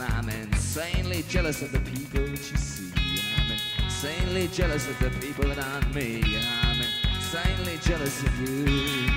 [0.00, 2.92] And I'm insanely jealous of the people that you see.
[3.36, 3.50] I'm
[3.84, 6.22] insanely jealous of the people that aren't me.
[6.62, 6.80] I'm
[7.16, 9.10] insanely jealous of you.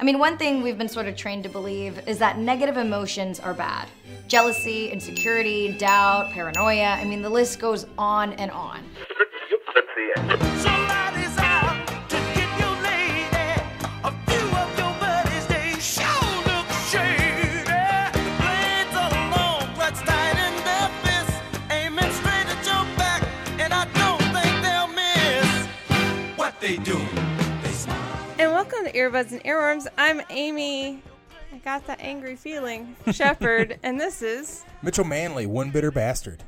[0.00, 3.38] I mean, one thing we've been sort of trained to believe is that negative emotions
[3.40, 3.88] are bad.
[4.26, 6.96] Jealousy, insecurity, doubt, paranoia.
[6.98, 8.80] I mean, the list goes on and on.
[29.02, 29.88] Earbuds and Earworms.
[29.98, 31.02] I'm Amy.
[31.52, 34.64] I got that angry feeling, Shepherd, and this is.
[34.80, 36.44] Mitchell Manley, one bitter bastard.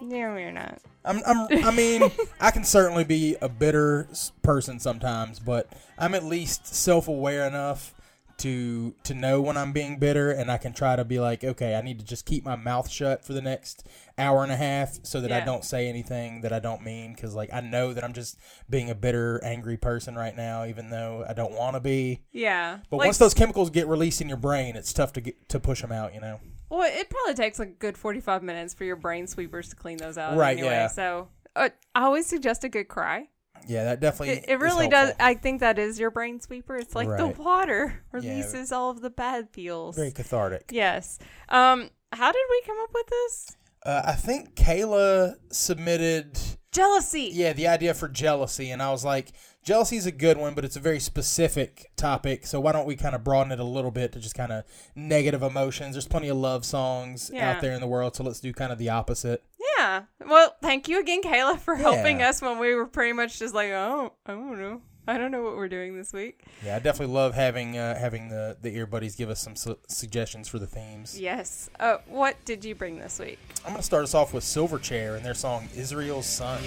[0.00, 0.80] No, we're not.
[1.04, 2.08] I'm, I'm, I mean,
[2.40, 4.06] I can certainly be a bitter
[4.42, 7.92] person sometimes, but I'm at least self-aware enough
[8.38, 11.74] to to know when I'm being bitter, and I can try to be like, okay,
[11.74, 13.86] I need to just keep my mouth shut for the next
[14.18, 17.34] hour and a half, so that I don't say anything that I don't mean, because
[17.34, 21.24] like I know that I'm just being a bitter, angry person right now, even though
[21.28, 22.22] I don't want to be.
[22.32, 22.78] Yeah.
[22.90, 25.60] But like, once those chemicals get released in your brain, it's tough to get to
[25.60, 26.40] push them out, you know.
[26.68, 29.98] Well, it probably takes like a good 45 minutes for your brain sweepers to clean
[29.98, 30.36] those out.
[30.36, 30.72] Right, Anyway.
[30.72, 30.88] yeah.
[30.88, 33.28] So uh, I always suggest a good cry.
[33.66, 34.36] Yeah, that definitely.
[34.36, 35.12] It, it really does.
[35.20, 36.76] I think that is your brain sweeper.
[36.76, 37.18] It's like Right.
[37.18, 39.96] the water releases all of the bad feels.
[39.96, 40.70] Very cathartic.
[40.72, 41.18] Yes.
[41.48, 41.90] Um.
[42.12, 43.56] How did we come up with this?
[43.84, 46.38] Uh, I think Kayla submitted,
[46.72, 47.30] Jealousy.
[47.32, 49.32] yeah, the idea for jealousy, and I was like,
[49.66, 52.46] jealousy is a good one, but it's a very specific topic.
[52.46, 54.64] So why don't we kind of broaden it a little bit to just kind of
[54.94, 55.94] negative emotions?
[55.96, 57.50] There's plenty of love songs Yeah.
[57.50, 59.42] out there in the world, so let's do kind of the opposite.
[59.76, 60.04] Yeah.
[60.26, 63.70] Well, thank you again, Kayla, for helping us when we were pretty much just like,
[63.70, 64.80] oh, I don't know.
[65.08, 66.42] I don't know what we're doing this week.
[66.64, 69.78] Yeah, I definitely love having uh, having the the ear buddies give us some su-
[69.86, 71.16] suggestions for the themes.
[71.20, 71.70] Yes.
[71.78, 73.38] Uh, what did you bring this week?
[73.64, 76.60] I'm gonna start us off with Silverchair and their song "Israel's Son."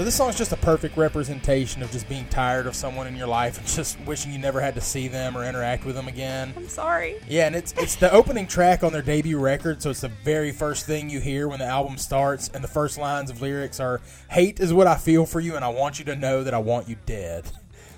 [0.00, 3.26] So this song's just a perfect representation of just being tired of someone in your
[3.26, 6.54] life and just wishing you never had to see them or interact with them again.
[6.56, 7.16] I'm sorry.
[7.28, 10.52] Yeah, and it's it's the opening track on their debut record, so it's the very
[10.52, 14.00] first thing you hear when the album starts, and the first lines of lyrics are
[14.30, 16.58] "Hate is what I feel for you, and I want you to know that I
[16.60, 17.44] want you dead."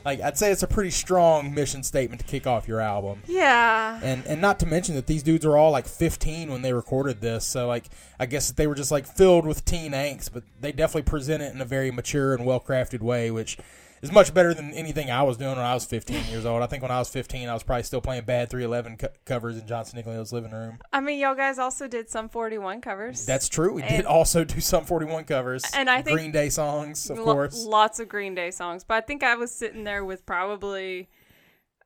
[0.05, 3.23] Like I'd say it's a pretty strong mission statement to kick off your album.
[3.27, 4.01] Yeah.
[4.03, 7.21] And and not to mention that these dudes are all like 15 when they recorded
[7.21, 7.87] this, so like
[8.19, 11.43] I guess that they were just like filled with teen angst, but they definitely present
[11.43, 13.59] it in a very mature and well crafted way, which
[14.03, 16.61] is much better than anything I was doing when I was 15 years old.
[16.63, 19.57] I think when I was 15, I was probably still playing Bad 311 co- covers
[19.57, 20.79] in Johnson Nicholas' living room.
[20.93, 23.25] I mean, y'all guys also did Sum 41 covers.
[23.25, 23.73] That's true.
[23.73, 27.33] We did also do Sum 41 covers And I think- Green Day songs, of Lo-
[27.33, 27.65] course.
[27.65, 28.83] lots of Green Day songs.
[28.85, 31.09] But I think I was sitting there with probably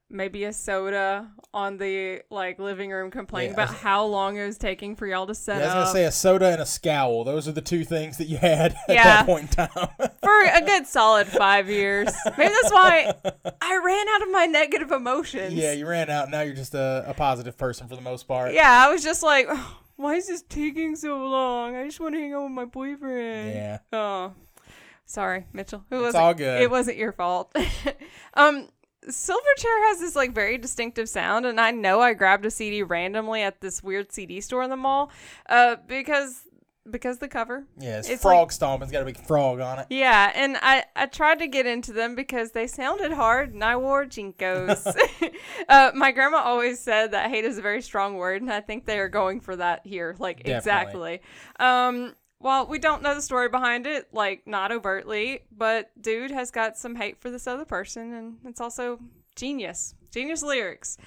[0.08, 4.46] maybe a soda on the like living room complaining Yeah, about was- how long it
[4.46, 6.62] was taking for y'all to set Yeah, I was gonna up say a soda and
[6.62, 7.24] a scowl.
[7.24, 9.02] Those are the two things that you had at Yeah.
[9.02, 9.88] that point in time.
[10.26, 12.12] for a good solid five years.
[12.36, 13.14] Maybe that's why
[13.60, 15.54] I ran out of my negative emotions.
[15.54, 16.30] yeah, you ran out.
[16.30, 18.52] Now you're just a, a positive person for the most part.
[18.52, 21.76] Yeah, I was just like, "Oh, why is this taking so long?
[21.76, 23.54] I just want to hang out with my boyfriend.
[23.54, 23.78] Yeah.
[23.92, 24.32] Oh,
[25.04, 25.84] sorry, Mitchell.
[25.90, 26.62] It It's wasn't, all good.
[26.62, 27.54] It wasn't your fault.
[28.34, 28.68] um,
[29.08, 33.42] Silverchair has this like very distinctive sound, and I know I grabbed a CD randomly
[33.42, 35.10] at this weird CD store in the mall,
[35.48, 36.42] uh, because
[36.90, 37.66] because the cover.
[37.78, 39.86] Yeah, it's, It's frog stomping's got a big frog on it.
[39.90, 43.76] Yeah, and I, I tried to get into them because they sounded hard and I
[43.76, 44.96] wore JNCOs.
[45.68, 48.86] uh, my grandma always said that hate is a very strong word, and I think
[48.86, 50.16] they are going for that here.
[50.18, 50.56] Like, Definitely.
[50.56, 51.20] exactly.
[51.58, 56.50] Um, while we don't know the story behind it, like not overtly, but dude has
[56.50, 58.98] got some hate for this other person, and it's also
[59.34, 60.98] genius, genius lyrics.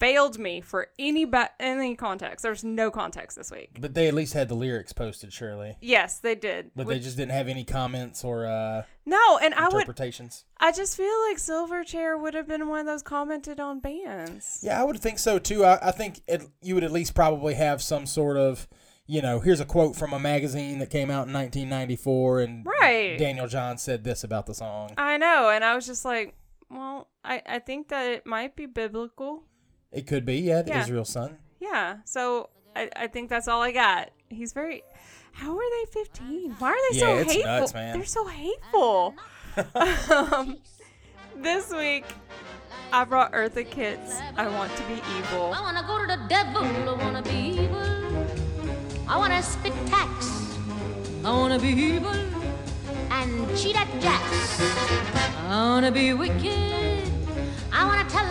[0.00, 2.42] Failed me for any ba- any context.
[2.42, 3.76] There's no context this week.
[3.78, 5.76] But they at least had the lyrics posted, surely.
[5.80, 6.70] Yes, they did.
[6.74, 9.74] But they just didn't have any comments or uh, no, and I would.
[9.74, 10.46] interpretations.
[10.58, 14.60] I just feel like Silverchair would have been one of those commented on bands.
[14.62, 15.64] Yeah, I would think so too.
[15.66, 18.66] I, I think it, you would at least probably have some sort of,
[19.06, 23.18] you know, here's a quote from a magazine that came out in 1994, and Right.
[23.18, 24.92] Daniel Johns said this about the song.
[24.96, 26.34] I know, and I was just like,
[26.70, 29.44] well, I, I think that it might be biblical.
[29.92, 30.82] It could be, yeah, the Yeah.
[30.82, 31.38] Israel son.
[31.58, 34.10] Yeah, so I, I think that's all I got.
[34.28, 34.82] He's very.
[35.32, 36.56] How are they 15?
[36.58, 37.52] Why are they so Yeah, it's hateful?
[37.52, 37.96] nuts, man.
[37.98, 39.14] They're so hateful.
[40.34, 40.58] um,
[41.36, 42.04] this week,
[42.92, 45.52] I brought Eartha Kitt's I Want to Be Evil.
[45.54, 48.26] I wanna go to the devil, I wanna be evil.
[49.08, 50.56] I wanna spit tax,
[51.24, 52.12] I wanna be evil
[53.10, 54.60] and cheat at jacks.
[55.48, 57.02] I wanna be wicked,
[57.72, 58.24] I wanna tell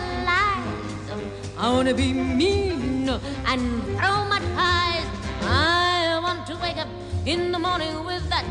[1.62, 5.04] I wanna be mean and ties.
[5.42, 6.88] I want to wake up
[7.26, 8.48] in the morning with that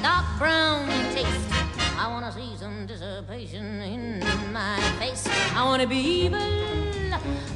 [0.00, 1.50] dark brown taste.
[1.98, 4.20] I wanna see some dissipation in
[4.52, 5.26] my face.
[5.56, 6.38] I wanna be evil.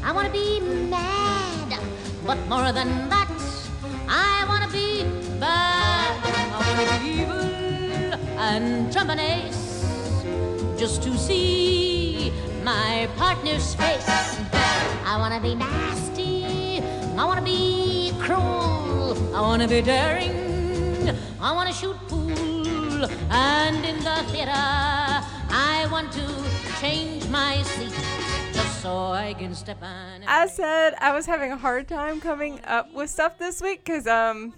[0.03, 1.79] I wanna be mad.
[2.27, 3.31] But more than that,
[4.09, 5.05] I wanna be
[5.39, 6.19] bad.
[6.53, 7.47] I wanna be evil
[8.41, 9.87] and trump an ace
[10.77, 12.33] just to see
[12.65, 14.70] my partner's face.
[15.11, 16.81] I wanna be nasty.
[17.19, 19.19] I wanna be cruel.
[19.35, 21.11] I wanna be daring.
[21.41, 23.05] I wanna shoot pool.
[23.29, 26.25] And in the theater, I want to
[26.81, 27.93] change my seat
[28.53, 30.23] just so I can step on.
[30.29, 34.07] I said I was having a hard time coming up with stuff this week because
[34.07, 34.55] um,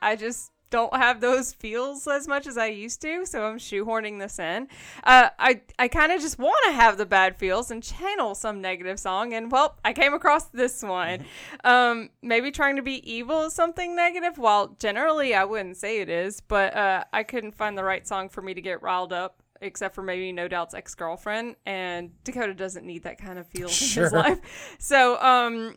[0.00, 4.18] I just don't have those feels as much as I used to, so I'm shoehorning
[4.18, 4.68] this in.
[5.04, 8.60] Uh, I I kind of just want to have the bad feels and channel some
[8.60, 11.24] negative song, and well, I came across this one.
[11.62, 14.36] Um, maybe trying to be evil is something negative.
[14.36, 18.28] While generally I wouldn't say it is, but uh, I couldn't find the right song
[18.28, 19.42] for me to get riled up.
[19.60, 23.68] Except for maybe No Doubt's ex girlfriend, and Dakota doesn't need that kind of feel
[23.68, 24.76] in his life.
[24.78, 25.76] So, um,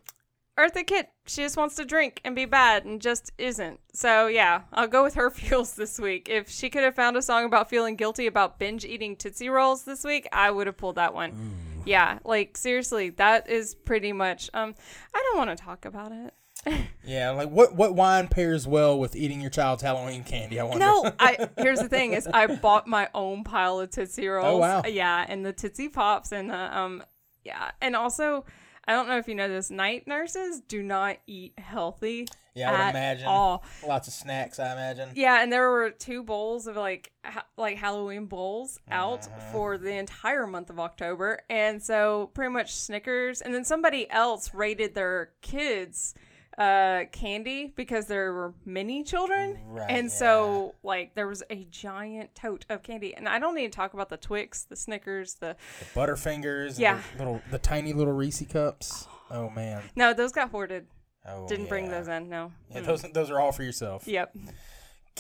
[0.58, 3.80] Eartha Kitt, she just wants to drink and be bad and just isn't.
[3.94, 6.28] So yeah, I'll go with her feels this week.
[6.30, 9.84] If she could have found a song about feeling guilty about binge eating Tootsie Rolls
[9.84, 11.56] this week, I would have pulled that one.
[11.86, 14.74] Yeah, like seriously, that is pretty much um
[15.14, 16.34] I don't want to talk about it.
[17.06, 20.60] Yeah, like what what wine pairs well with eating your child's Halloween candy?
[20.60, 20.80] I wonder.
[20.80, 24.46] No, I here's the thing is I bought my own pile of Tootsie Rolls.
[24.46, 24.82] Oh, wow.
[24.86, 27.02] Yeah, and the Tootsie Pops and the um
[27.46, 28.44] yeah, and also
[28.88, 32.28] I don't know if you know this, night nurses do not eat healthy.
[32.56, 33.28] yeah, I would imagine.
[33.28, 33.64] all.
[33.86, 35.10] Lots of snacks, I imagine.
[35.14, 39.52] Yeah, and there were two bowls of like ha- like Halloween bowls out Uh-huh.
[39.52, 44.54] for the entire month of October, and so pretty much Snickers, and then somebody else
[44.54, 46.16] rated their kids
[46.58, 52.34] uh candy because there were many children Right, and so like there was a giant
[52.34, 55.56] tote of candy and i don't need to talk about the twix the snickers the
[55.94, 56.70] Butterfingers.
[56.70, 57.02] and Yeah.
[57.14, 59.08] the little the tiny little Reese cups.
[59.30, 59.84] Oh man.
[59.96, 60.88] no those got hoarded
[61.30, 64.08] Oh, didn't bring those in no Yeah, those those are all for yourself.
[64.08, 64.34] yep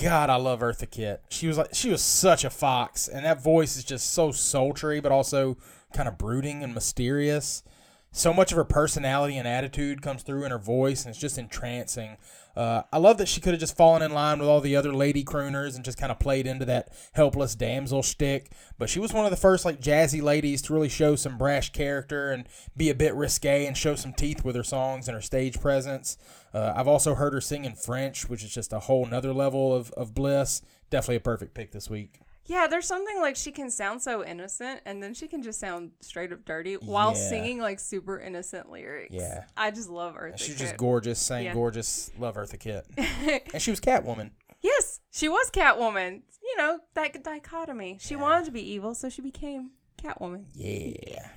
[0.01, 1.23] God, I love Eartha Kitt.
[1.29, 4.99] She was like she was such a fox, and that voice is just so sultry,
[4.99, 5.57] but also
[5.91, 7.63] kind of brooding and mysterious.
[8.11, 11.37] So much of her personality and attitude comes through in her voice, and it's just
[11.37, 12.17] entrancing.
[12.55, 14.91] Uh, I love that she could have just fallen in line with all the other
[14.91, 18.51] lady crooners and just kind of played into that helpless damsel shtick.
[18.79, 21.71] But she was one of the first like jazzy ladies to really show some brash
[21.71, 25.21] character and be a bit risque and show some teeth with her songs and her
[25.21, 26.17] stage presence.
[26.51, 29.75] Uh, I've also heard her sing in French, which is just a whole nother level
[29.75, 30.63] of, of bliss.
[30.89, 32.21] Definitely a perfect pick this week.
[32.47, 35.91] Yeah, there's something like she can sound so innocent and then she can just sound
[36.01, 37.29] straight up dirty while Yeah.
[37.29, 39.13] singing like super innocent lyrics.
[39.13, 39.43] Yeah.
[39.55, 40.57] I just love Eartha She's Kitt.
[40.57, 41.53] just gorgeous, sang Yeah.
[41.53, 42.09] gorgeous.
[42.17, 42.85] Love Eartha Kitt.
[43.53, 44.31] and she was Catwoman.
[44.61, 46.21] Yes, she was Catwoman.
[46.41, 47.97] You know, that dichotomy.
[47.99, 50.45] She wanted to be evil, so she became Catwoman.
[50.55, 51.27] Yeah.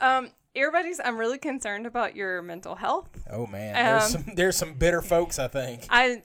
[0.00, 3.08] Um, everybody's I'm really concerned about your mental health.
[3.30, 5.38] Oh man, there's Um, some there's some bitter folks.
[5.40, 5.86] I think.
[5.90, 6.22] I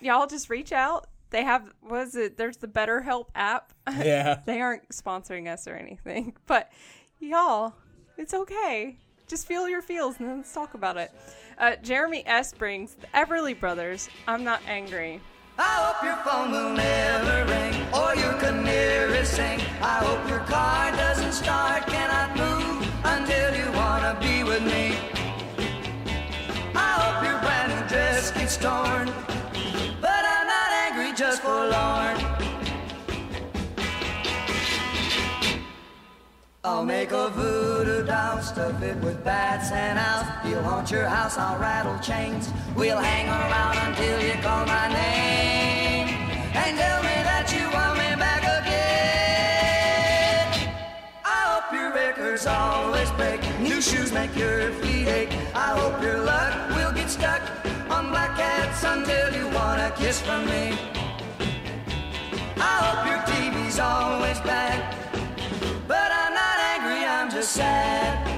[0.00, 1.06] y'all just reach out.
[1.32, 3.72] They have was it there's the BetterHelp app.
[3.96, 4.40] Yeah.
[4.46, 6.70] they aren't sponsoring us or anything, but
[7.18, 7.74] y'all,
[8.16, 8.96] it's okay.
[9.26, 11.10] Just feel your feels and then let's talk about it.
[11.58, 12.52] Uh, Jeremy S.
[12.52, 14.08] brings the Everly Brothers.
[14.28, 15.20] I'm not angry.
[15.58, 19.60] I hope your phone will never ring or your canary sing.
[19.80, 24.96] I hope your car doesn't start, cannot move until you wanna be with me.
[26.74, 29.31] I hope your brand new dress gets torn, but I
[31.16, 32.16] just forlorn.
[36.64, 40.26] I'll make a voodoo doll, stuff it with bats and owls.
[40.44, 42.50] He'll haunt your house, I'll rattle chains.
[42.76, 46.08] We'll hang around until you call my name
[46.54, 49.66] and tell me that you want me back again.
[51.24, 55.32] I hope your records always break, new shoes make your feet ache.
[55.54, 57.42] I hope your luck will get stuck
[58.02, 60.76] on black cats until you want a kiss from me.
[62.56, 64.78] I hope your TV's always bad.
[65.86, 68.28] But I'm not angry, I'm just sad.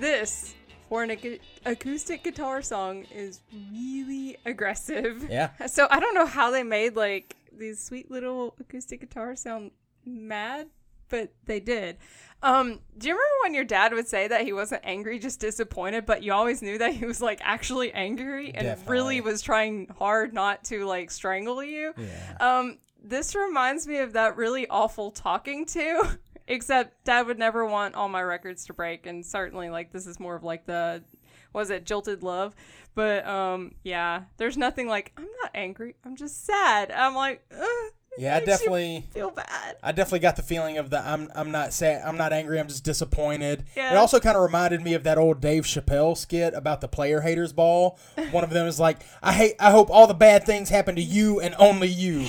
[0.00, 0.54] This
[0.88, 3.40] for an ac- acoustic guitar song is
[3.72, 5.26] really aggressive.
[5.28, 5.50] Yeah.
[5.66, 9.72] So I don't know how they made like these sweet little acoustic guitars sound
[10.04, 10.68] mad,
[11.08, 11.98] but they did.
[12.42, 16.06] Um, do you remember when your dad would say that he wasn't angry, just disappointed,
[16.06, 18.92] but you always knew that he was like actually angry and Definitely.
[18.92, 21.92] really was trying hard not to like strangle you?
[21.96, 22.36] Yeah.
[22.40, 27.94] Um, this reminds me of that really awful talking to, except dad would never want
[27.94, 31.02] all my records to break, and certainly like this is more of like the
[31.52, 32.54] was it jilted love,
[32.94, 36.90] but um, yeah, there's nothing like I'm not angry, I'm just sad.
[36.90, 39.76] I'm like, Ugh, Yeah, I definitely- feel bad.
[39.82, 42.66] I definitely got the feeling of the I'm I'm not sad I'm not angry I'm
[42.68, 43.64] just disappointed.
[43.76, 43.92] Yeah.
[43.92, 47.20] It also kind of reminded me of that old Dave Chappelle skit about the player
[47.20, 47.98] haters ball.
[48.32, 51.02] One of them is like I hate I hope all the bad things happen to
[51.02, 52.26] you and only you.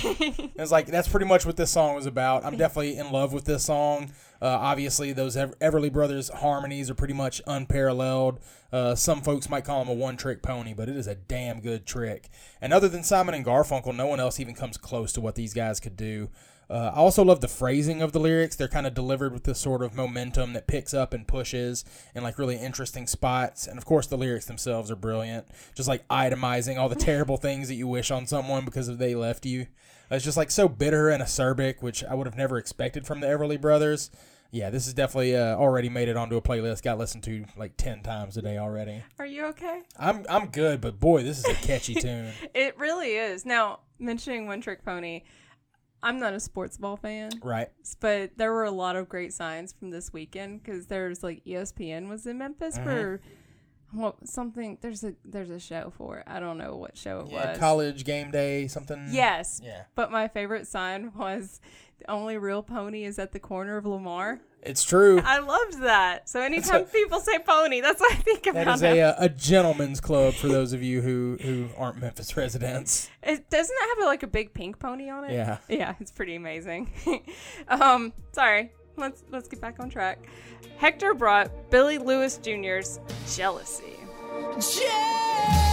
[0.56, 2.44] it's like that's pretty much what this song was about.
[2.44, 4.12] I'm definitely in love with this song.
[4.42, 8.40] Uh, obviously, those Ever- Everly Brothers harmonies are pretty much unparalleled.
[8.72, 11.86] Uh, some folks might call them a one-trick pony, but it is a damn good
[11.86, 12.30] trick.
[12.60, 15.52] And other than Simon and Garfunkel, no one else even comes close to what these
[15.52, 16.30] guys could do.
[16.70, 18.54] Uh, I also love the phrasing of the lyrics.
[18.54, 22.22] They're kind of delivered with this sort of momentum that picks up and pushes in
[22.22, 23.66] like really interesting spots.
[23.66, 25.48] And of course, the lyrics themselves are brilliant.
[25.74, 29.44] Just like itemizing all the terrible things that you wish on someone because they left
[29.44, 29.66] you.
[30.10, 33.26] It's just like so bitter and acerbic, which I would have never expected from the
[33.26, 34.10] Everly Brothers.
[34.52, 36.82] Yeah, this is definitely uh, already made it onto a playlist.
[36.82, 39.04] Got listened to like ten times a day already.
[39.20, 39.82] Are you okay?
[39.96, 42.32] I'm I'm good, but boy, this is a catchy tune.
[42.54, 43.46] It really is.
[43.46, 45.22] Now mentioning One Trick Pony,
[46.02, 47.30] I'm not a sports ball fan.
[47.44, 47.68] Right?
[48.00, 52.08] but there were a lot of great signs from this weekend because there's like ESPN
[52.08, 52.84] was in Memphis Mm-hmm.
[52.88, 53.20] for
[53.92, 54.78] what something.
[54.80, 56.24] There's a there's a show for it.
[56.26, 57.58] I don't know what show it Yeah, was.
[57.58, 59.08] college game day, something.
[59.10, 59.60] Yes.
[59.62, 59.82] Yeah.
[59.94, 61.60] But my favorite sign was
[61.98, 64.40] the only real pony is at the corner of Lamar.
[64.62, 65.22] It's true.
[65.24, 66.28] I loved that.
[66.28, 68.96] So anytime people say pony, that's what I think That about is it.
[68.98, 73.08] a, uh, a gentleman's club for those of you who, who aren't Memphis residents.
[73.22, 75.32] It doesn't it have like a big pink pony on it.
[75.32, 75.58] Yeah.
[75.68, 76.90] Yeah, it's pretty amazing.
[77.68, 78.72] um, sorry.
[79.00, 80.26] Let's let's get back on track.
[80.76, 83.00] Hector brought Billy Lewis Jr.'s
[83.34, 83.96] Jealousy.
[84.60, 85.69] Jealousy.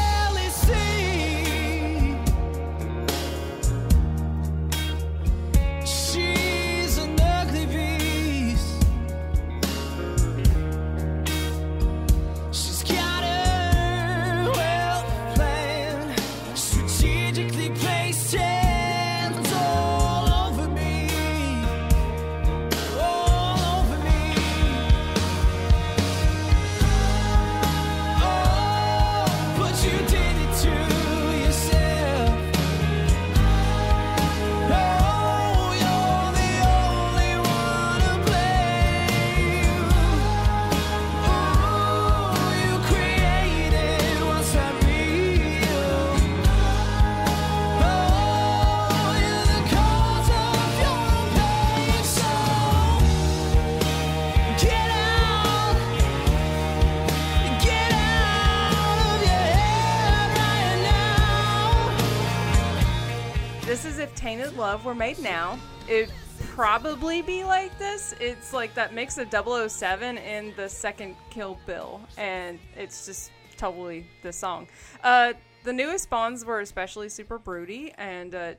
[64.84, 65.60] Were made now.
[65.90, 68.14] It'd probably be like this.
[68.22, 74.08] It's like that mix of 007 and the second Kill Bill, and it's just totally
[74.24, 74.68] the song.
[75.04, 78.54] Uh, the newest Bonds were especially super broody, and uh,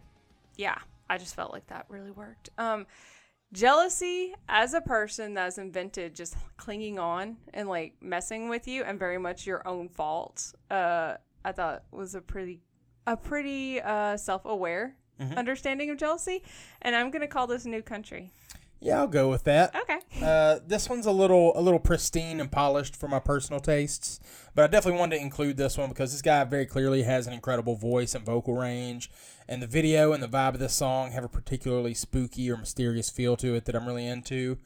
[0.57, 2.51] yeah, I just felt like that really worked.
[2.59, 2.87] Um,
[3.53, 8.99] jealousy as a person that's invented just clinging on and like messing with you and
[8.99, 11.15] very much your own fault uh
[11.47, 12.61] i thought was a pretty
[13.07, 14.15] a pretty uh
[15.19, 16.43] self-aware understanding of jealousy
[16.83, 18.31] and i'm gonna call this new country
[18.81, 19.75] Yeah, I'll go with that.
[19.75, 24.21] okay Uh, this one's a little a little pristine and polished for my personal tastes,
[24.55, 27.33] but I definitely wanted to include this one because this guy very clearly has an
[27.33, 29.11] incredible voice and vocal range,
[29.49, 33.11] and the video and the vibe of this song have a particularly spooky or mysterious
[33.11, 34.59] feel to it that I'm really into.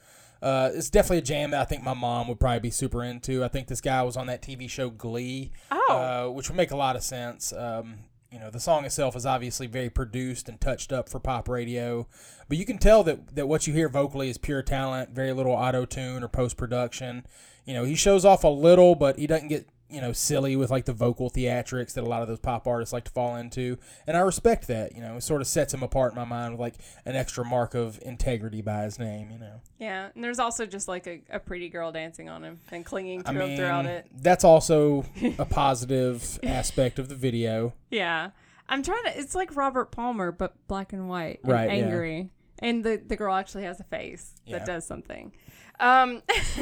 [0.43, 3.43] Uh, it's definitely a jam that I think my mom would probably be super into.
[3.43, 6.27] I think this guy was on that TV show Glee, Oh.
[6.29, 7.51] uh, which would make a lot of sense.
[7.53, 8.01] Um,
[8.33, 12.07] you know, the song itself is obviously very produced and touched up for pop radio,
[12.49, 15.53] but you can tell that, that what you hear vocally is pure talent, very little
[15.53, 17.27] auto tune or post production.
[17.67, 20.71] You know, he shows off a little, but he doesn't get you know silly with
[20.71, 23.79] like the vocal theatrics that a lot of those pop artists like to fall into,
[24.07, 24.95] and I respect that.
[24.97, 27.45] You know, it sort of sets him apart in my mind with like an extra
[27.45, 29.31] mark of integrity by his name.
[29.31, 29.61] You know.
[29.79, 33.23] Yeah, and there's also just like a, a pretty girl dancing on him and clinging
[33.23, 34.07] to I him mean, throughout it.
[34.15, 35.05] that's also
[35.39, 37.75] a positive aspect of the video.
[37.91, 38.31] Yeah.
[38.69, 41.85] I'm trying to it's like Robert Palmer but black and white and Right, yeah.
[41.85, 42.31] angry.
[42.61, 44.59] And the the girl actually has a face Yeah.
[44.59, 45.33] that does something.
[45.81, 46.23] Um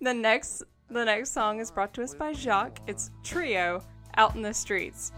[0.00, 2.80] the next the next song is brought to us by Jacques.
[2.88, 3.82] It's Trio
[4.16, 5.12] Out in the Streets.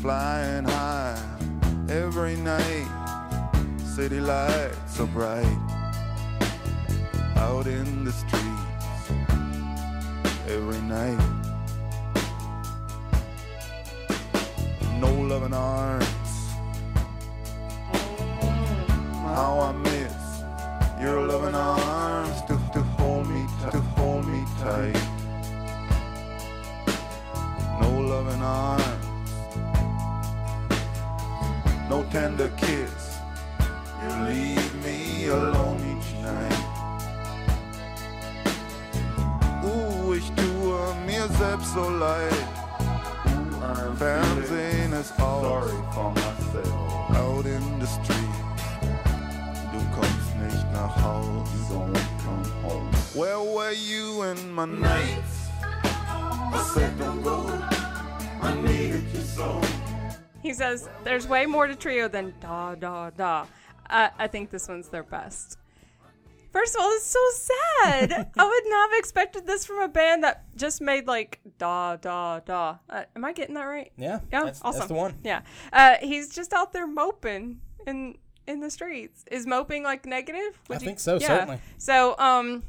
[0.00, 1.38] flying high
[1.90, 2.88] every night.
[3.84, 5.58] City lights so bright
[7.36, 9.10] out in the streets
[10.48, 11.20] every night.
[14.98, 16.06] No loving arms.
[19.34, 20.42] How I miss
[21.00, 22.89] your loving arms to, to
[24.60, 25.02] tight.
[27.80, 29.00] No loving arms
[31.90, 33.18] no tender kiss.
[34.00, 36.62] You leave me alone each night.
[39.64, 42.46] Uh, ich tue mir selbst so leid.
[43.98, 45.70] Fernsehen ist aus.
[47.16, 48.49] Out in the street.
[50.50, 51.48] Du kommst nicht nach Haus.
[53.14, 55.48] Where were you in my nights?
[55.62, 57.46] I said don't go.
[58.42, 59.60] I needed you so.
[60.42, 63.46] He says there's way more to Trio than da da da.
[63.88, 65.58] Uh, I think this one's their best.
[66.52, 68.12] First of all, it's so sad.
[68.38, 72.40] I would not have expected this from a band that just made like da da
[72.40, 72.78] da.
[72.88, 73.92] Uh, am I getting that right?
[73.96, 74.78] Yeah, Yeah, that's, awesome.
[74.78, 75.14] that's the one.
[75.24, 78.16] Yeah, uh, he's just out there moping in
[78.50, 79.24] in the streets.
[79.30, 80.58] Is moping like negative?
[80.68, 81.60] I Would you- think so, certainly.
[81.78, 82.62] So, um,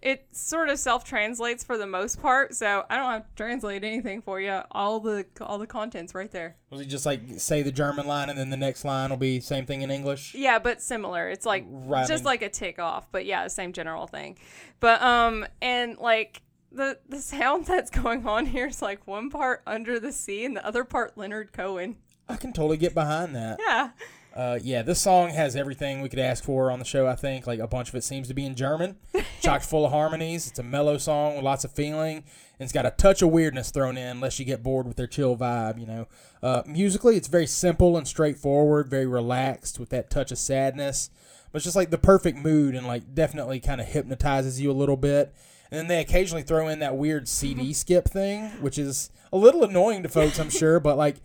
[0.00, 2.54] it sort of self translates for the most part.
[2.54, 4.60] So I don't have to translate anything for you.
[4.70, 6.54] All the all the contents right there.
[6.70, 9.40] Was he just like say the German line and then the next line will be
[9.40, 10.36] same thing in English?
[10.36, 11.28] Yeah, but similar.
[11.28, 14.38] It's like Right, just like a tick off, but yeah, the same general thing.
[14.78, 19.62] But um, and like the the sound that's going on here is like one part
[19.66, 21.96] under the sea and the other part Leonard Cohen.
[22.28, 23.58] I can totally get behind that.
[23.66, 23.90] Yeah.
[24.38, 27.08] Uh, yeah, this song has everything we could ask for on the show.
[27.08, 28.94] I think like a bunch of it seems to be in German,
[29.42, 30.46] chock full of harmonies.
[30.46, 32.24] It's a mellow song with lots of feeling, and
[32.60, 35.36] it's got a touch of weirdness thrown in, unless you get bored with their chill
[35.36, 35.80] vibe.
[35.80, 36.08] You know,
[36.40, 41.10] uh, musically it's very simple and straightforward, very relaxed with that touch of sadness,
[41.50, 44.72] but it's just like the perfect mood and like definitely kind of hypnotizes you a
[44.72, 45.34] little bit.
[45.72, 49.64] And then they occasionally throw in that weird CD skip thing, which is a little
[49.64, 51.16] annoying to folks, I'm sure, but like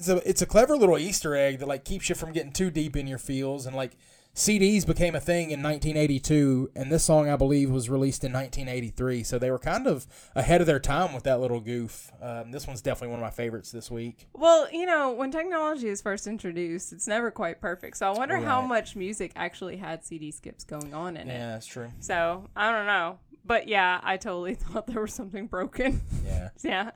[0.00, 2.70] it's a it's a clever little Easter egg that like keeps you from getting too
[2.70, 3.96] deep in your feels and like
[4.34, 9.24] CDs became a thing in 1982 and this song I believe was released in 1983
[9.24, 12.10] so they were kind of ahead of their time with that little goof.
[12.22, 14.28] Um, this one's definitely one of my favorites this week.
[14.32, 17.98] Well, you know, when technology is first introduced, it's never quite perfect.
[17.98, 21.34] So I wonder how much music actually had CD skips going on in it.
[21.34, 21.90] Yeah, that's true.
[21.98, 23.18] So I don't know.
[23.44, 26.00] But yeah, I totally thought there was something broken.
[26.24, 26.50] Yeah.
[26.62, 26.90] yeah.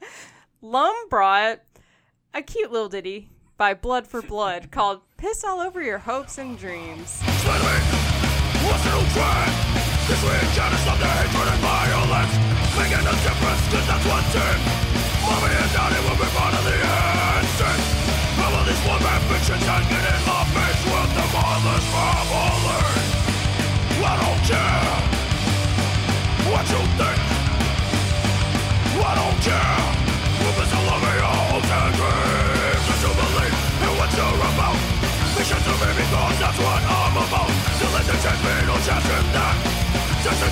[0.62, 1.60] Lum brought
[2.34, 6.58] a cute little ditty by Blood for Blood called Piss All Over Your Hopes and
[6.58, 7.20] Dreams.
[8.66, 9.06] What's a new
[35.44, 37.52] Listen to me because that's what I'm about.
[37.52, 38.16] To let the
[38.64, 39.56] no chance in that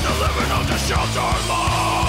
[0.05, 2.02] the living of the sheltered life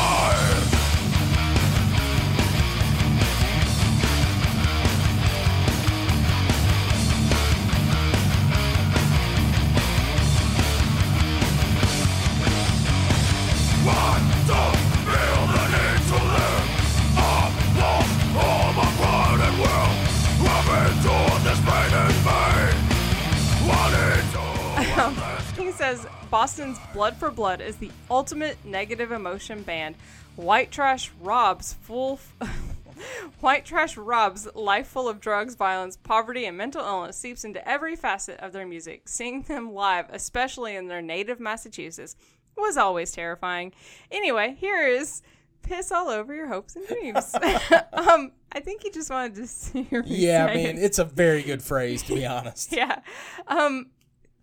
[26.53, 29.95] Boston's Blood for Blood is the ultimate negative emotion band.
[30.35, 32.19] White Trash robs full.
[33.39, 37.95] White trash robs life full of drugs, violence, poverty, and mental illness seeps into every
[37.95, 39.09] facet of their music.
[39.09, 42.15] Seeing them live, especially in their native Massachusetts,
[42.55, 43.73] was always terrifying.
[44.11, 45.23] Anyway, here is
[45.63, 47.33] piss all over your hopes and dreams.
[47.93, 50.83] um, I think he just wanted to see your Yeah, man, it.
[50.83, 52.71] it's a very good phrase to be honest.
[52.71, 52.99] yeah.
[53.47, 53.87] Um,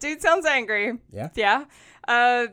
[0.00, 0.98] dude sounds angry.
[1.12, 1.28] Yeah.
[1.36, 1.66] Yeah.
[2.10, 2.48] Uh,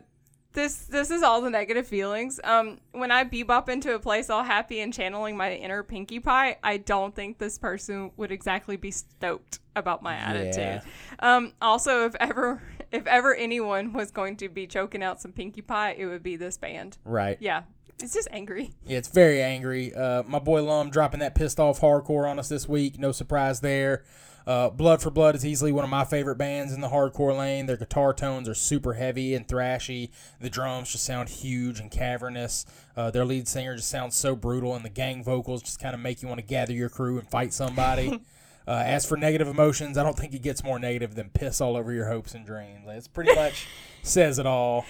[0.52, 2.40] this this is all the negative feelings.
[2.42, 6.56] Um, when I bebop into a place all happy and channeling my inner Pinkie Pie,
[6.62, 10.56] I don't think this person would exactly be stoked about my attitude.
[10.56, 10.82] Yeah.
[11.18, 15.62] Um, also, if ever if ever anyone was going to be choking out some Pinkie
[15.62, 16.98] Pie, it would be this band.
[17.04, 17.36] Right.
[17.40, 17.64] Yeah,
[17.98, 18.70] it's just angry.
[18.86, 19.92] Yeah, it's very angry.
[19.92, 22.98] Uh, my boy Lum dropping that pissed off hardcore on us this week.
[22.98, 24.04] No surprise there.
[24.48, 27.66] Uh, Blood for Blood is easily one of my favorite bands in the hardcore lane.
[27.66, 30.08] Their guitar tones are super heavy and thrashy.
[30.40, 32.64] The drums just sound huge and cavernous.
[32.96, 36.00] Uh, their lead singer just sounds so brutal, and the gang vocals just kind of
[36.00, 38.08] make you want to gather your crew and fight somebody.
[38.66, 41.76] uh, as for negative emotions, I don't think it gets more negative than piss all
[41.76, 42.86] over your hopes and dreams.
[42.88, 43.66] It's pretty much
[44.02, 44.86] says it all.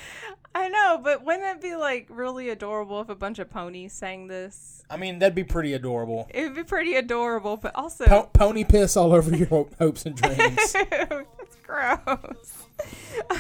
[0.59, 4.27] I know, but wouldn't it be like really adorable if a bunch of ponies sang
[4.27, 4.83] this?
[4.91, 6.27] I mean, that'd be pretty adorable.
[6.35, 9.47] It would be pretty adorable, but also Po- pony piss all over your
[9.79, 10.73] hopes and dreams.
[10.91, 12.67] That's gross.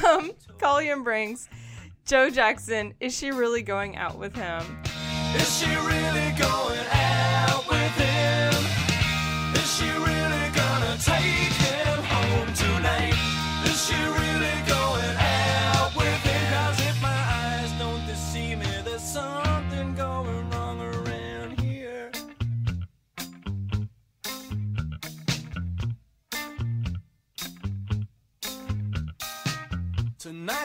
[0.06, 1.48] Um, Collier brings
[2.04, 2.94] Joe Jackson.
[3.00, 4.62] Is she really going out with him?
[5.34, 8.54] Is she really going out with him?
[9.54, 11.57] Is she really gonna take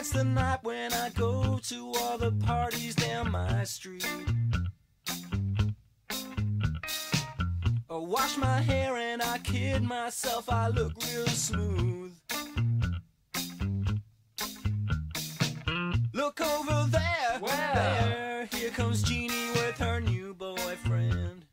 [0.04, 4.06] Tonight's the night when I go to all the parties down my street.
[7.88, 12.12] I wash my hair and I kid myself, I look real smooth.
[16.12, 21.46] Look over there, there, here comes Jeannie with her new boyfriend.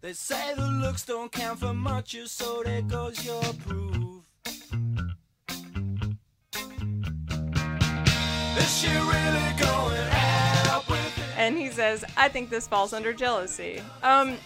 [0.00, 4.05] They say the looks don't count for much, so there goes your proof.
[11.36, 13.80] And he says, I think this falls under jealousy.
[14.02, 14.36] Um,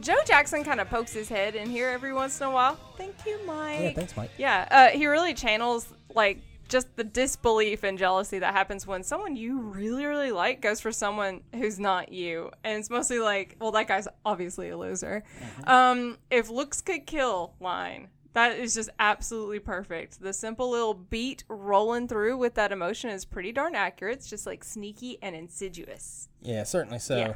[0.00, 2.78] Joe Jackson kind of pokes his head in here every once in a while.
[2.96, 3.80] Thank you, Mike.
[3.80, 4.30] Yeah, thanks, Mike.
[4.36, 9.36] Yeah, uh, he really channels like just the disbelief and jealousy that happens when someone
[9.36, 12.50] you really, really like goes for someone who's not you.
[12.64, 15.22] And it's mostly like, well, that guy's obviously a loser.
[15.64, 18.08] Um, if looks could kill line.
[18.36, 20.20] That is just absolutely perfect.
[20.20, 24.18] The simple little beat rolling through with that emotion is pretty darn accurate.
[24.18, 26.28] It's just like sneaky and insidious.
[26.42, 27.16] Yeah, certainly so.
[27.16, 27.34] Yeah.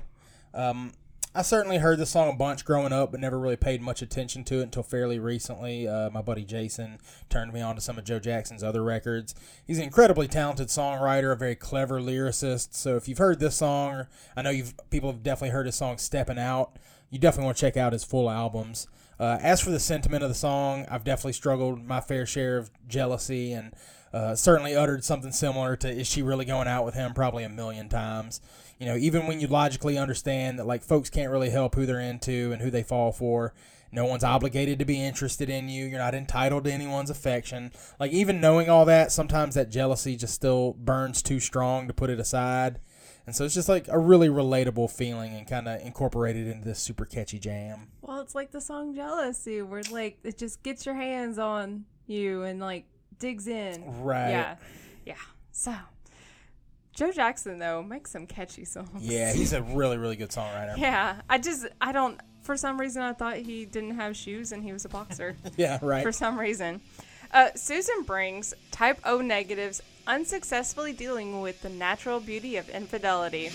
[0.53, 0.93] Um,
[1.35, 4.45] I certainly heard this song a bunch growing up, but never really paid much attention
[4.45, 5.89] to it until fairly recently.
[5.89, 6.99] Uh, my buddy Jason
[7.31, 9.35] turned me on to some of Joe Jackson's other records.
[9.67, 12.75] He's an incredibly talented songwriter, a very clever lyricist.
[12.75, 15.97] So if you've heard this song, I know you've people have definitely heard his song
[15.97, 18.87] "Stepping Out." You definitely want to check out his full albums.
[19.21, 22.71] Uh, as for the sentiment of the song, I've definitely struggled my fair share of
[22.89, 23.75] jealousy and
[24.15, 27.51] uh, certainly uttered something similar to "Is she really going out with him?" probably a
[27.51, 28.41] million times.
[28.79, 32.01] You know, even when you logically understand that like folks can't really help who they're
[32.01, 33.53] into and who they fall for.
[33.93, 35.85] No one's obligated to be interested in you.
[35.85, 37.73] You're not entitled to anyone's affection.
[37.99, 42.09] Like even knowing all that, sometimes that jealousy just still burns too strong to put
[42.09, 42.79] it aside.
[43.27, 46.79] And so it's just like a really relatable feeling and kind of incorporated into this
[46.81, 47.89] super catchy jam.
[48.03, 52.43] Well, it's like the song Jealousy, where like it just gets your hands on you
[52.43, 52.87] and like
[53.19, 53.85] digs in.
[54.03, 54.31] Right.
[54.31, 54.57] Yeah.
[55.07, 55.15] Yeah.
[55.53, 55.75] So
[56.93, 58.89] Joe Jackson though makes some catchy songs.
[59.01, 60.77] Yeah, he's a really, really good songwriter.
[60.77, 61.21] Yeah.
[61.29, 64.73] I just I don't for some reason I thought he didn't have shoes and he
[64.73, 65.37] was a boxer.
[65.57, 66.03] Yeah, right.
[66.03, 66.81] for some reason.
[67.33, 73.51] Uh, Susan brings type O negatives unsuccessfully dealing with the natural beauty of infidelity.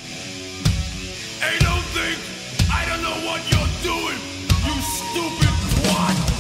[2.72, 4.20] I don't know what you're doing,
[4.66, 5.50] you stupid
[5.84, 6.35] twat!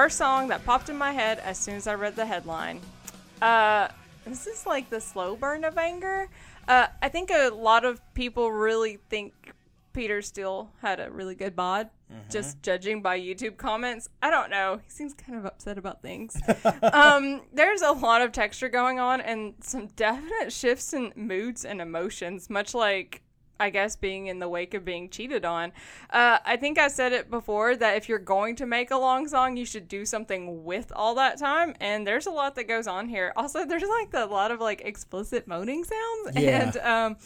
[0.00, 2.80] First song that popped in my head as soon as I read the headline.
[3.42, 3.88] Uh,
[4.24, 6.30] this is like the slow burn of anger.
[6.66, 9.34] Uh, I think a lot of people really think
[9.92, 11.90] Peter Steele had a really good bod,
[12.30, 14.08] just judging by YouTube comments.
[14.22, 14.80] I don't know.
[14.82, 16.34] He seems kind of upset about things.
[16.94, 21.78] um, there's a lot of texture going on and some definite shifts in moods and
[21.78, 23.20] emotions, much like
[23.60, 25.72] I guess being in the wake of being cheated on.
[26.10, 29.28] Uh, I think I said it before that if you're going to make a long
[29.28, 31.74] song, you should do something with all that time.
[31.80, 33.32] And there's a lot that goes on here.
[33.36, 36.36] Also, there's like a lot of like explicit moaning sounds.
[36.36, 36.62] Yeah.
[36.62, 37.16] And um,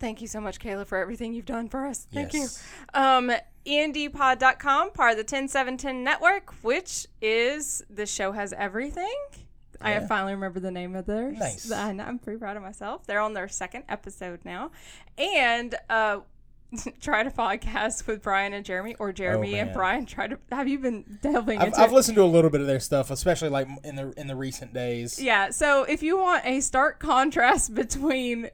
[0.00, 2.06] Thank you so much, Kayla, for everything you've done for us.
[2.12, 2.62] Thank Yes.
[2.94, 3.00] you.
[3.00, 3.32] Um,
[3.66, 9.12] endpod.com, part of the 10710 network, which is the show has everything.
[9.80, 11.38] I finally remember the name of theirs.
[11.38, 11.68] Nice.
[11.70, 13.06] Know, I'm pretty proud of myself.
[13.06, 14.72] They're on their second episode now.
[15.16, 16.20] And uh,
[17.00, 19.74] try to podcast with Brian and Jeremy, or Jeremy and Oh, man.
[19.74, 20.06] Brian.
[20.06, 20.38] Try to.
[20.52, 23.10] Have you been delving I've, into I've listened to a little bit of their stuff,
[23.10, 25.20] especially like in the in the recent days.
[25.20, 28.50] Yeah, so if you want a stark contrast between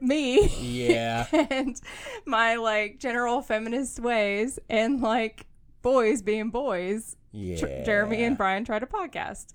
[0.00, 1.26] me Yeah.
[1.50, 1.80] and
[2.26, 5.46] my like general feminist ways and like
[5.82, 7.56] boys being boys, Yeah.
[7.58, 9.46] Tr- Jeremy and Brian tried a podcast.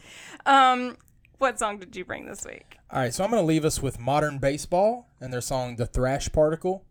[0.46, 0.98] Um,
[1.40, 2.78] what song did you bring this week?
[2.92, 5.86] All right, so I'm going to leave us with Modern Baseball and their song "The
[5.86, 6.86] Thrash Particle."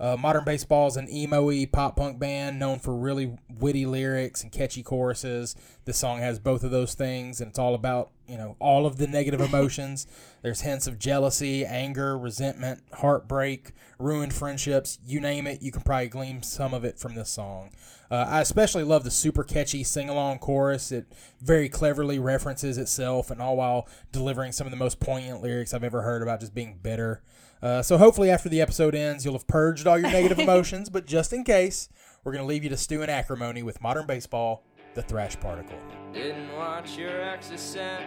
[0.00, 4.50] Uh, Modern Baseball is an emo-y pop punk band known for really witty lyrics and
[4.50, 5.54] catchy choruses.
[5.84, 8.96] This song has both of those things, and it's all about you know all of
[8.96, 10.06] the negative emotions.
[10.42, 14.98] There's hints of jealousy, anger, resentment, heartbreak, ruined friendships.
[15.06, 17.70] You name it, you can probably glean some of it from this song.
[18.10, 20.90] Uh, I especially love the super catchy sing along chorus.
[20.90, 21.06] It
[21.40, 25.84] very cleverly references itself, and all while delivering some of the most poignant lyrics I've
[25.84, 27.22] ever heard about just being bitter.
[27.62, 30.90] Uh, so hopefully, after the episode ends, you'll have purged all your negative emotions.
[30.90, 31.88] But just in case,
[32.24, 35.78] we're going to leave you to stew in acrimony with modern baseball, the thrash particle.
[36.12, 38.02] Didn't watch your ex's set.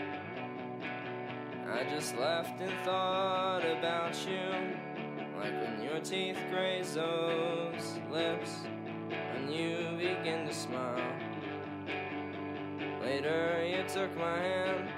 [1.71, 4.39] I just laughed and thought about you.
[5.37, 8.51] Like when your teeth graze those lips.
[9.33, 11.01] When you begin to smile.
[13.01, 14.89] Later, you took my hand.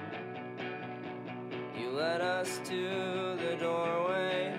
[1.78, 4.58] You led us to the doorway.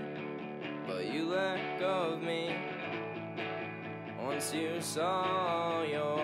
[0.88, 2.56] But you let go of me.
[4.24, 6.18] Once you saw your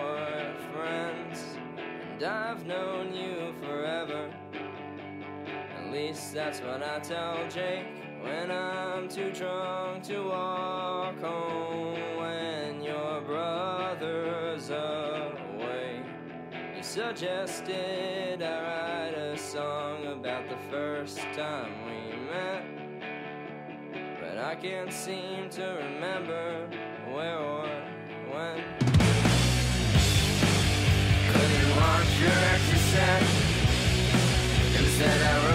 [0.72, 4.30] friends, and I've known you forever.
[5.76, 7.86] At least that's what I tell Jake
[8.22, 11.98] when I'm too drunk to walk home.
[12.16, 15.15] When your brother's you
[16.96, 22.64] suggested I write a song about the first time we met.
[24.18, 26.66] But I can't seem to remember
[27.12, 27.68] where or
[28.32, 28.62] when.
[31.32, 33.22] Couldn't watch your set.
[34.78, 35.45] Instead, I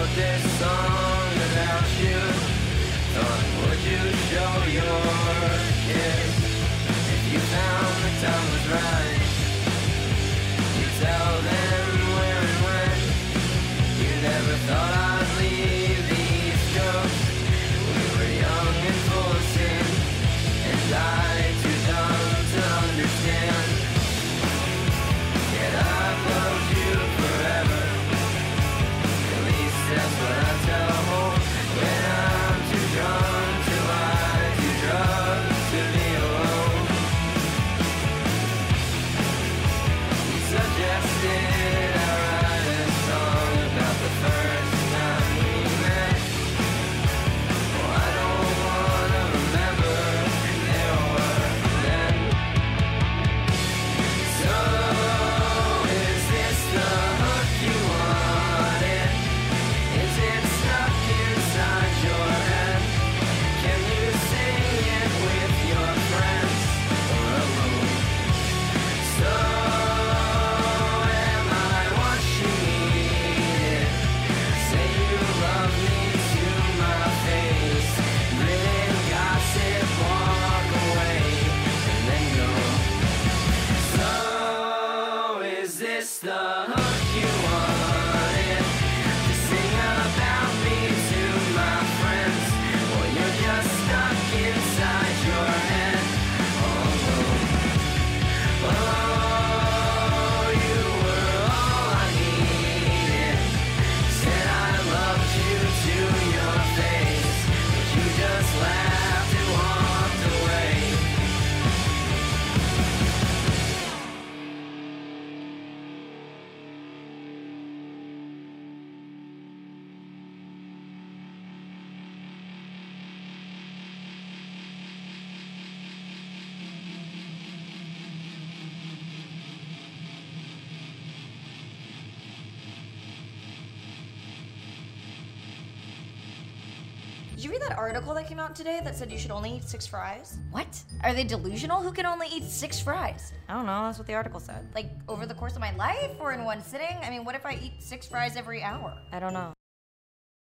[138.22, 140.38] that came out today that said you should only eat six fries?
[140.52, 140.80] What?
[141.02, 141.80] Are they delusional?
[141.80, 143.32] Who can only eat six fries?
[143.48, 143.82] I don't know.
[143.82, 144.68] That's what the article said.
[144.76, 146.96] Like over the course of my life or in one sitting?
[147.02, 148.96] I mean, what if I eat six fries every hour?
[149.10, 149.52] I don't know.